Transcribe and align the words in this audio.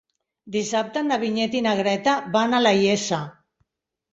Dissabte 0.53 1.03
na 1.09 1.19
Vinyet 1.25 1.57
i 1.59 1.63
na 1.67 1.75
Greta 1.81 2.15
van 2.39 2.57
a 2.57 2.63
la 2.67 2.73
Iessa. 2.87 3.21